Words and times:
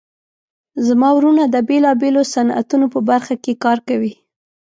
زما 0.87 1.09
وروڼه 1.15 1.43
د 1.49 1.55
بیلابیلو 1.69 2.23
صنعتونو 2.33 2.85
په 2.93 2.99
برخه 3.09 3.35
کې 3.43 3.53
کار 3.63 3.77
کوي 3.87 4.13